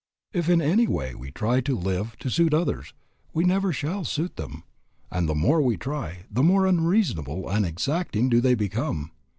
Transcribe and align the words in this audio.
If 0.33 0.49
in 0.49 0.63
any 0.63 0.87
way 0.87 1.13
we 1.13 1.29
try 1.29 1.61
to 1.61 1.77
live 1.77 2.15
to 2.21 2.31
suit 2.31 2.55
others 2.55 2.95
we 3.33 3.43
never 3.43 3.71
shall 3.71 4.03
suit 4.03 4.35
them, 4.35 4.63
and 5.11 5.29
the 5.29 5.35
more 5.35 5.61
we 5.61 5.77
try 5.77 6.23
the 6.31 6.41
more 6.41 6.65
unreasonable 6.65 7.47
and 7.47 7.67
exacting 7.67 8.27
do 8.27 8.41
they 8.41 8.55
become. 8.55 9.11